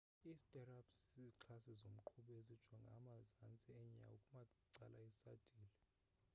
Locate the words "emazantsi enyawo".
3.03-4.15